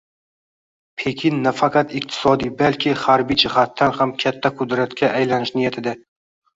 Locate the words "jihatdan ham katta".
3.45-4.55